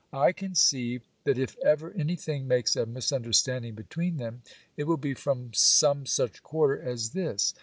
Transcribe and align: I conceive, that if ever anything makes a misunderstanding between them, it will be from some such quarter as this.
I 0.17 0.31
conceive, 0.31 1.03
that 1.25 1.37
if 1.37 1.55
ever 1.59 1.91
anything 1.91 2.47
makes 2.47 2.75
a 2.75 2.87
misunderstanding 2.87 3.75
between 3.75 4.17
them, 4.17 4.41
it 4.75 4.85
will 4.85 4.97
be 4.97 5.13
from 5.13 5.51
some 5.53 6.07
such 6.07 6.41
quarter 6.41 6.81
as 6.81 7.11
this. 7.11 7.53